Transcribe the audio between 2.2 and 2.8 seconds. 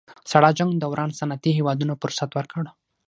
ورکړ